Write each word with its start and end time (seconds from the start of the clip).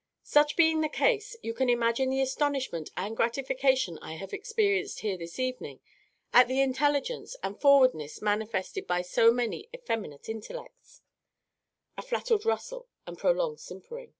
_)"Such 0.26 0.56
being 0.56 0.80
the 0.80 0.88
case, 0.88 1.36
you 1.42 1.52
can 1.52 1.68
imagine 1.68 2.08
the 2.08 2.22
astonishment 2.22 2.88
and 2.96 3.14
gratification 3.14 3.98
I 4.00 4.14
have 4.14 4.32
experienced 4.32 5.00
here 5.00 5.18
this 5.18 5.38
evening 5.38 5.80
at 6.32 6.48
the 6.48 6.62
intelligence 6.62 7.36
and 7.42 7.60
forwardness 7.60 8.22
manifested 8.22 8.86
by 8.86 9.02
so 9.02 9.30
many 9.30 9.68
effeminate 9.74 10.26
intellects. 10.30 11.02
(_A 11.98 12.02
flattered 12.02 12.46
rustle 12.46 12.88
and 13.06 13.18
prolonged 13.18 13.60
simpering. 13.60 14.14